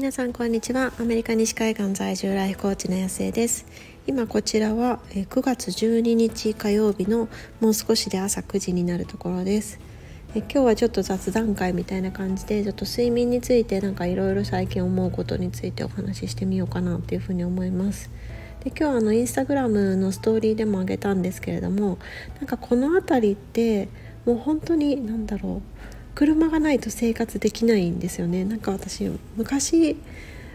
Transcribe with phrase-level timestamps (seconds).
[0.00, 0.94] 皆さんこんにちは。
[0.98, 3.66] アメリカ西海岸在住ライフコーチの安江です。
[4.06, 7.28] 今こちらは9月12日火曜日の
[7.60, 9.78] もう少しで朝9時になるところです。
[10.34, 18.08] 今日はちょっと雑談会みたいな感じでちょっと睡眠についてなんかいろいろ最近思うことについてお話ししてみようかなっていうふうに思います。
[18.64, 21.98] で今日はあのインスタグラムのストーリーでもあげたんですけれども
[22.38, 23.90] なんかこの辺りって
[24.24, 25.99] もう本当に何だろう。
[26.20, 29.96] 車がないと生活できないんですよねなんか私昔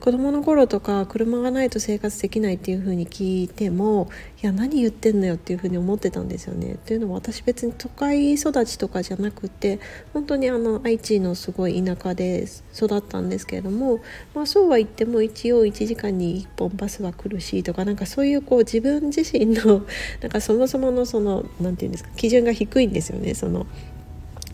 [0.00, 4.08] 子供の頃とか車がないと生活できないっていう風に聞いても
[4.42, 6.78] いや何言ってんのよっていう風に思ってたんですよね。
[6.86, 9.78] というのは私別に都会育ちとかじゃなくて
[10.14, 14.00] 本当にあの愛知のすごい田舎で育ったんですけれども、
[14.34, 19.84] まあ、そうは言っても一応1時間に1本バスは来るしとかなんかそういうこう自分自身の
[20.22, 23.34] なんかそもそものその何て言うんですか基準が低いんですよね。
[23.34, 23.66] その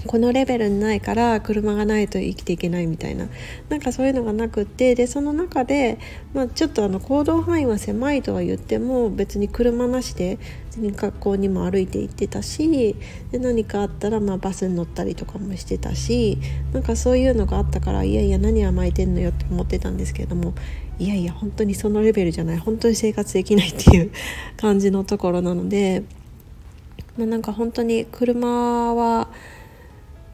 [0.06, 3.28] このレベルにないから車がないと生きていけないみたいな
[3.68, 5.98] なんかそういうのがなくってでその中で、
[6.34, 10.38] まあ、ちょっとあの行動範囲は狭いとは言っても別に車なしで
[10.78, 12.96] 学校にも歩いて行ってたし
[13.30, 16.38] で何かあったらまあバスに乗ったりとかもしてたし
[16.72, 20.54] なんかそういうのがあったからいやいや何甘えてんのよって思ってたんですけども
[20.98, 24.10] いやいや本当にそのレベルじゃない本当に生活できないっていう
[24.56, 26.04] 感じのところなので、
[27.18, 29.28] まあ、なんか本当に車は。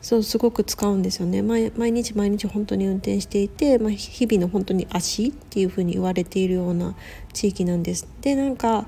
[0.02, 6.96] そうすごく使うんですよね毎日毎日本当に運転していて、まあ、日々の本当に足っていう風に言われているような
[7.32, 8.08] 地域なんです。
[8.20, 8.86] でなんか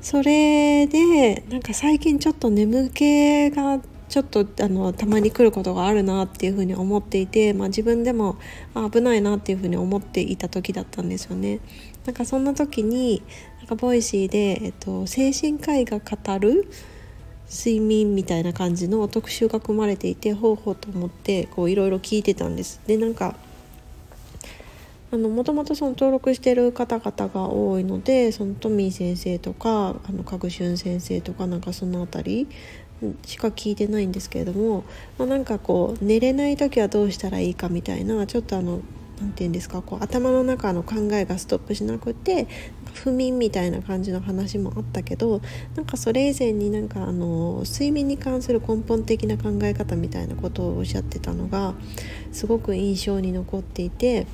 [0.00, 8.38] それでなんか最近ちょっと眠気がちょっとあのたまに来ることがあるなっていうふうに思っていて、まあ、自分でも
[8.92, 11.60] 危ないなっていうふうに思っていた時だったんですよね。
[12.06, 13.22] なんかそんな時に
[13.58, 16.66] なんか Voicy で、えっと、精神科医が語る
[17.50, 22.80] 睡眠みたいな感じの特集が組まれていてほうほうと思ってこういろいろ聞いてたんです。
[22.86, 23.34] でなんか
[25.12, 32.48] あのもともとその登録してる方々が多いのでそのトミー先生とかあの角俊先生とかなんかその辺り
[33.26, 34.84] しか聞いてないんですけれども、
[35.18, 38.82] まあ、なんかこう寝れない時はどうしたらいいかみたいなちょっとあの
[39.20, 42.46] 何て言うんですかこう頭の中の考えがストップしなくて
[42.94, 45.40] 不眠みたいな感じの話もあったけど
[45.76, 51.74] なんかそれ以前になんかあの睡眠に関する根本的な考え方みたいなことをおっしゃってたのが
[52.32, 54.26] すごく印象に残っていて。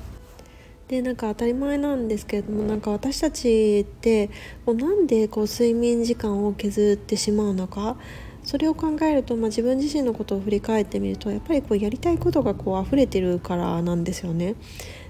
[0.87, 4.29] でなんか当たり前なんですけれどもなんか私たちって
[4.65, 7.97] こうなんでこう睡眠時間を削ってしまうのか
[8.47, 14.55] それを考えると、まあ、自分自身のことを振り返ってみるとやっぱりこうやりたいことがこう溢れてるからなんですよね。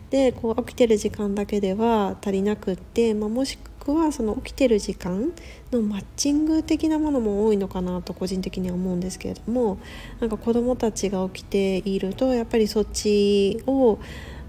[0.09, 5.33] でこう起きてる時間だけでは足りなくって、まあ、もしくはその起きてる時間
[5.71, 9.77] のマッチング的なものも多いのかなと個人的には思うんですけれども
[10.19, 13.99] なんか子どもたちが起きているとやっぱりそっちを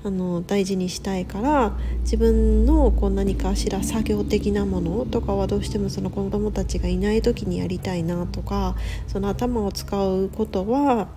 [0.04, 1.72] あの大事にしたいから
[2.02, 8.76] 自分のこう何かしら作業的なものとかはどうしてもその子どもたちがいない時にやりたいなとか
[9.08, 11.08] その頭を使うことは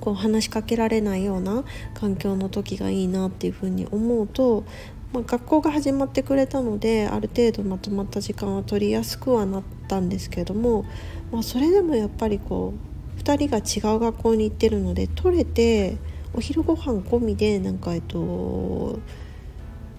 [0.00, 4.64] こう話しかけられないような環境の時がいいなっていうふうに思うと、
[5.12, 10.84] まあ、学校が始まってくれたのである程度まとまった時間は取りやすくはなったんですけども、
[11.30, 12.74] まあ、それでもやっぱりこ
[13.16, 15.96] う2人が違う学校に行ってるので取れて
[16.34, 18.98] お昼ご飯込みでなんかえっと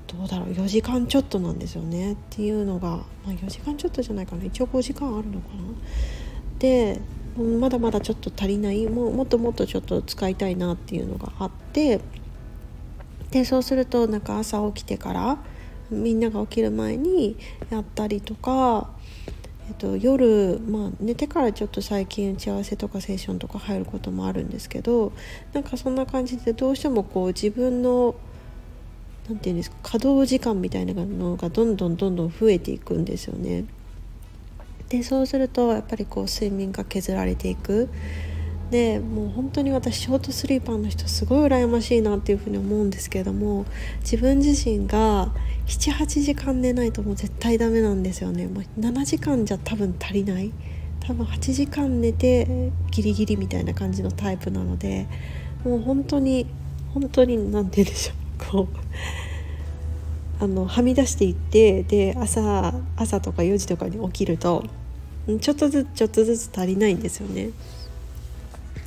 [0.08, 5.64] どうだろう4時間ちょっとなんですよねっていうのが、まあ、4時間ちょっとじゃないかな一応5時間あるのかな。
[6.60, 7.00] で
[7.38, 12.02] まだまだちょっと足りないもうもっともっとちょっと使いたいなっていうのがあって
[13.32, 15.38] でそうするとなんか朝起きてから
[15.90, 17.38] みんなが起きる前に
[17.70, 18.90] やったりとか
[19.70, 25.14] えっと、夜、まあ、寝てからちょっと最近打ち合わせとかセッションとか入ることもあるんですけど
[25.54, 28.16] なんかそんな感じでどうしてもこう自分の
[29.28, 33.66] 何て言うんですか稼働時間みたいなのがどんどんどんどん増えていくんですよね。
[34.90, 37.90] でそうするとやっぱりこう睡眠が削られていく
[38.72, 43.66] でもう本当に私ショートスリーパーの人すごい羨ましいなっていうふうに思うんですけれども
[44.02, 45.32] 自分自身が
[45.68, 50.52] 78時間寝ないともう絶対ダメなんですよね、まあ、7時間じゃ多分足りない。
[51.00, 55.08] 多分8時間寝てギリギリみたいな感じのタイプなので
[55.64, 56.46] もう本当に
[56.94, 58.68] 本当に何て言うんでしょう。
[58.68, 64.64] こうあのはみ出していってで朝朝とか4時とかに起きると
[65.42, 67.50] ちょっとずつちょっとずつ足りないんですよね。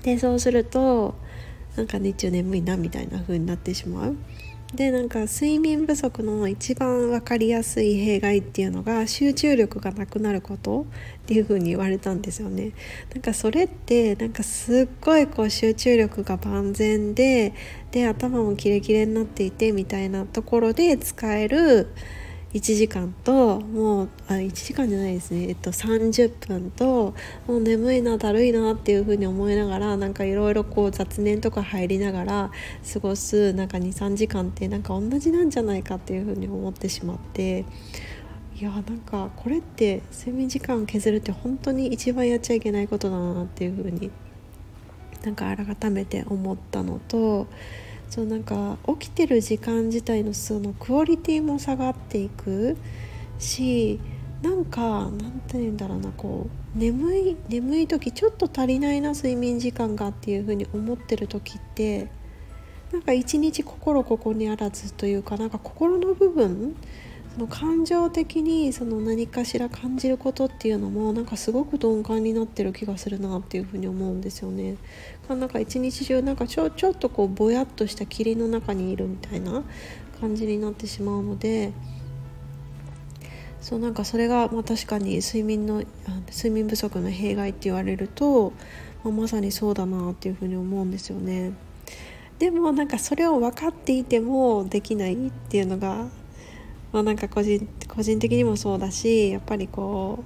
[0.03, 1.15] でそうすると
[1.77, 4.17] なんか日中眠いなみたいな風になってしまう。
[4.75, 10.87] でなんか睡眠不足の一番分かりやすい弊害っていうのが集中力がなくなること
[11.25, 12.73] っていう風に言われたんですよね。
[13.13, 17.53] なんかそれってなんかすっごいこう集中力が万全で
[17.91, 21.89] で頭もキレキレになっていてみたいなところで使える
[22.55, 27.15] 1時間ともうあ1時間じゃないですね、えっと、30分と
[27.47, 32.51] もう眠いなだるいなっていう風に思いながらなんかいろいろこう雑念とか入りながら
[32.93, 37.65] 過ごすなんか23時間ってなんか同じなんじゃないかっていう風に思ってしまって。
[38.55, 44.13] いやなんかこれって睡眠時間を削るって本当に一番やっちゃいけないことだなっていう風に
[45.25, 47.49] なんか改めて思ったのと
[48.13, 52.77] そうなんか起きてる時間自体のそのクオリティも下がっていく
[53.39, 53.99] し
[54.43, 62.11] なんかなんて言うんだろうなこう眠い眠い時ちょっと足りないな睡眠時間がっていう風に思ってる時って
[62.93, 66.77] なんか一日心ここにあらずというかなんか心の部分
[67.35, 74.77] その感情的にその何かしら感じることっていうのもなんかすごく鈍感になってる気がするなっていうふうに思うんですよね。
[75.29, 79.65] なんか一日中なんかちょちょっとこうぼやっとした霧の中にいるみたいな
[80.21, 81.73] 感じになってしまうので
[83.63, 85.83] そうなんかそれがまあ確かに睡眠の
[86.31, 88.53] 睡眠不足の弊害って言われると、
[89.05, 91.53] まあ、まさにそうだなっていうふうに思うんですよね。
[92.39, 96.09] でもなんかそれを分かっていてもできないっていうのが
[96.93, 100.25] まあ、なんか個人個人的にもそうだしやっぱりこ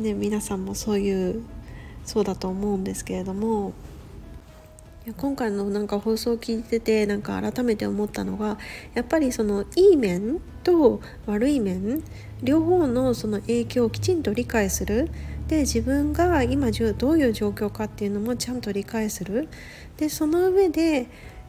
[0.00, 1.42] うね皆さんもそういう
[2.04, 3.72] そうだと思うんですけれども
[5.18, 8.58] 今回のなんか放送を聞いててなんか改めて思ったのが
[8.94, 12.02] やっぱりそのいい面と悪い面
[12.42, 15.10] 両方のその影響をきちんと理解する。
[15.46, 19.48] で自分が今どういう状況かっていうのもちゃんと理解する。
[19.96, 21.06] でその上で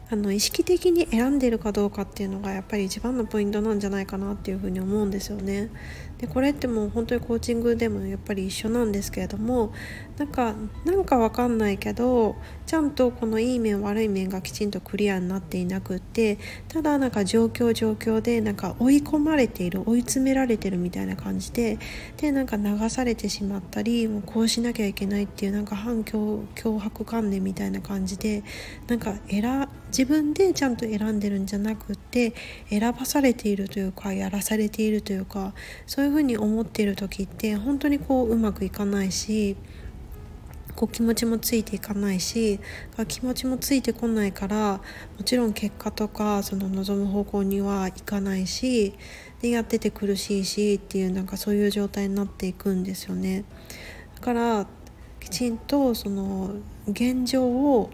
[0.09, 5.69] あの意識的に選んでるかどうかっていうのがやっぱり一番のポイントなんじゃないかなっていうふうに思うんですよね。
[6.19, 9.71] でこれってもう本当にコーチングでもやっぱり一緒なんですけれども
[10.17, 12.35] なんかなんかわかんないけど
[12.65, 21.77] ちゃんとこのいい面悪い面がきちんとクリアになっていなくってただなんか状況状況でなんか追い込まれている追い詰められてるみたいな感じで
[22.17, 26.43] でなんか流されてしまったりもうこうしなきゃいけないっていうなんか反脅
[26.83, 28.43] 迫観念みたいな感じで
[28.87, 32.33] なんか選自分でちゃんと選んでるんじゃなくって
[32.69, 35.53] 選ばされているというかやらされているというか
[35.85, 39.57] そういうふうに思っている時って本当にこううまくいかないし
[40.77, 42.59] こう気持ちもついていかないし
[43.07, 44.79] 気持ちもついてこないから
[45.17, 48.93] もちろん結果とかその望む方向にはいかないし
[49.41, 53.43] でやってて苦しいしっていうなんかそういう状態になっていくんですよね。
[54.15, 54.67] だから
[55.19, 56.51] きちんとその
[56.87, 57.89] 現状を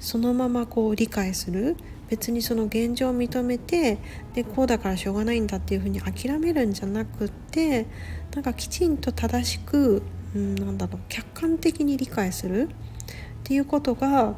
[0.00, 1.76] そのままこう理解する
[2.10, 3.98] 別にその現状を認めて
[4.34, 7.86] でこうだからしょうがないんだっていうふうに諦めるんじゃなくって
[8.34, 10.02] なんかきちんと正しく、
[10.34, 12.68] うん、なんだろう客観的に理解するっ
[13.44, 14.34] ていうことが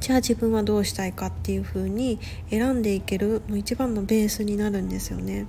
[0.00, 2.18] じゃあ自分はどうしたいかっていうふうに
[2.50, 5.46] 選んでいけるの一番のベースになるんですよね。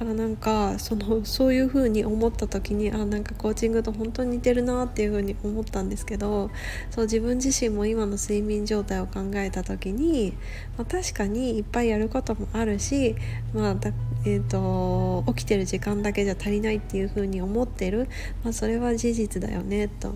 [0.00, 6.50] からなんかそのそういう風に思った時にあなんかコーチングと本当に似てるなっていう風に思ったんですけど
[6.88, 10.32] そう自分自身も今の睡眠状態を考えた時に、
[10.78, 13.14] まあ、確かにいっぱいやることもあるし、
[13.52, 13.76] まあ
[14.24, 18.08] えーと、起きてる時間だけじゃ足りないっていう風に思ってる、
[18.42, 20.14] まあ、それは事実だよねと。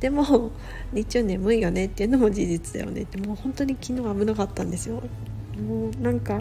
[0.00, 0.50] でも
[0.92, 5.00] 日中眠いよねっていうのも事実だよねってもう本当に昨日危なかったんですよ。
[5.60, 6.40] もうなんか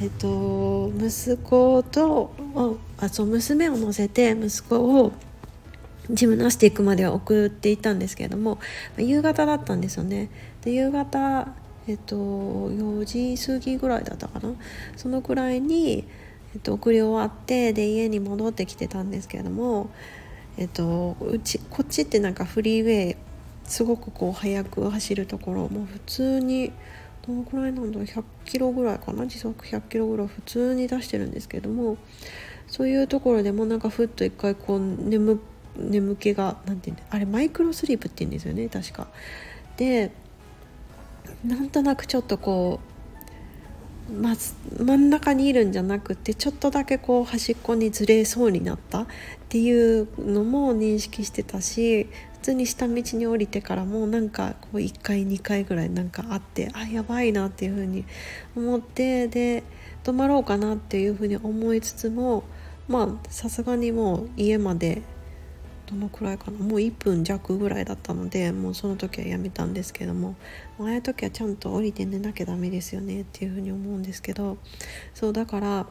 [0.00, 2.34] えっと、息子と
[2.98, 5.12] あそう娘を乗せて息子を
[6.10, 8.58] ジムナスティックまでは送っていたんですけれども
[8.98, 10.30] 夕方だったんですよね。
[10.62, 11.48] で夕方
[11.88, 13.04] えっと、4
[13.36, 14.52] 時過ぎぐらいだったかな
[14.96, 16.04] そのくらいに、
[16.54, 19.90] えっと、送り終わってで家に戻ってきてたんですけれども、
[20.56, 23.16] えっと、うちこっちってなんかフリーウェイ
[23.64, 26.72] すごくこう速く走るところもう普通に
[27.26, 28.04] どのくらいなんだろう。
[28.04, 29.26] 100キロぐらいかな。
[29.26, 31.96] 時速100キロぐらい普通に出してるんですけども
[32.68, 35.40] そういうところでもなんかふっと一回こう眠
[35.76, 38.68] 眠気が何て言うんだあれマイクロスリープって言うんですよね。
[38.68, 39.08] 確か。
[39.76, 40.10] で
[41.44, 42.80] なんとなくちょっとこ
[44.10, 44.34] う、ま、
[44.78, 49.06] 真ん中にいるんじゃなくてちょっとだけこう端っこにずれそうになったっ
[49.48, 52.08] ていうのも認識してたし
[52.46, 58.04] 通に下道に降りてからもなんかこう1回2回ぐらいなんかあってあやばいなっていうふうに
[58.54, 59.64] 思ってで
[60.04, 62.44] 泊まろうかなっていうふうに思いつつも
[62.86, 65.02] まあさすがにもう家まで
[65.86, 70.36] どのくらいかなもう1分弱ぐらいだったのでもうその時はやめたんですけども
[70.78, 74.58] ああいう時はちゃんと降りて寝なきゃダメですよねっていうふうに思うんですけど
[75.14, 75.86] そうだから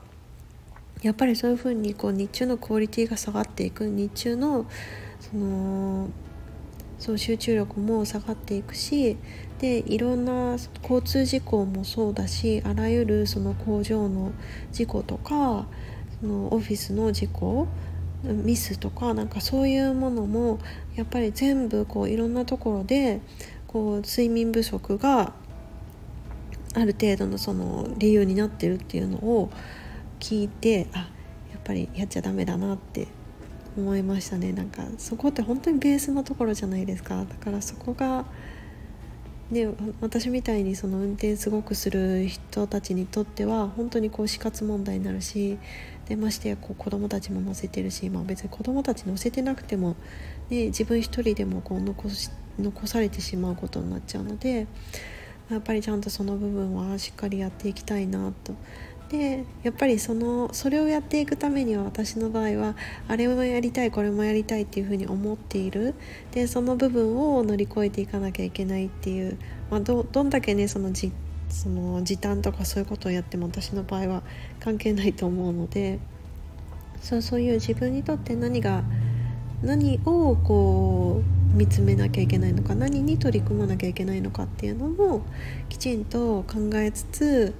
[1.01, 4.65] やっぱりそういうふうにこう日中のクオリティが下がっていく日中の
[5.19, 6.09] その
[6.99, 9.17] そう集中力も下がっていくし
[9.59, 14.31] でいろんな交通事故もそうだしあらゆるその工場の
[14.71, 15.67] 事故とか
[16.21, 17.67] そのオフィスの事故
[18.23, 20.59] ミスとかなんかそういうものも
[20.95, 23.21] やっぱり全部こういろんなところで
[23.67, 25.33] こう睡眠不足が
[26.73, 29.49] ある程度のその理由になってるっていうのを
[30.19, 31.09] 聞いてあ
[31.51, 33.07] やっぱりやっちゃダメだなって
[33.77, 34.53] 思いましたね。
[34.53, 37.25] なんかそこって本当にベースのところじゃないですか。
[37.25, 38.25] だからそこが
[39.51, 39.69] で
[40.01, 45.59] 私みたいにその運転すごくする人たちにとっては本当にこう死活問題になるし
[46.07, 49.95] でましてやこう子供たちも乗せてるし、まあ、別に子供たち乗せてなくても、
[50.49, 54.65] ね、自分一人でもこう残し残されてしまうことになっちゃうので
[55.49, 58.55] やっぱりちゃんとその部分はしっかりやっていきたいなと
[59.09, 62.75] でやっぱりそのそれをやっていくためには私の場合は
[63.07, 65.93] あれもやりたいこれもやりたいっていうふうに思っている。
[66.31, 69.37] でその部分を乗り越えていかなきゃいけないっていう、
[69.69, 71.11] まあ、どどんだけねそのじ
[71.49, 74.23] その時短とかそういうことをやっても私の場合は
[74.59, 75.99] 関係ないと思うので
[77.01, 78.83] そうそういう自分にとって何が
[79.61, 81.21] 何をこ
[81.53, 85.21] う見つめなきゃいけないのか何に取り組まなきゃいけないのかっていうのも
[85.69, 87.53] きちんと考えつつ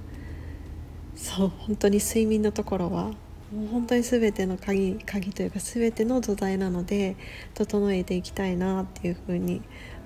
[1.16, 3.10] そう本当に睡眠のところは
[3.52, 7.16] もう本当に全ての鍵鍵というか全ての土台なので
[7.54, 9.62] 整えていきたいなっていうふうに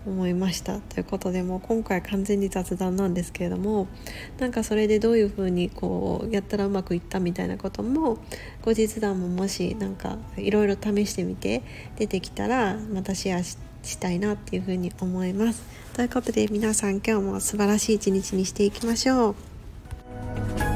[0.06, 3.86] 思いましたということでもう今回完全に雑談なんですけれども
[4.38, 8.18] なんかそれでどういうふうにこうやったらうまくいったみたいなことも
[8.62, 11.62] 後日談ももしなんかいろいろ試してみて
[11.96, 13.58] 出てきたらまたシェアし
[13.98, 15.62] たいなっていうふうに思います。
[15.94, 20.69] ということで皆さん今日も素晴らしい一日にしていきましょう。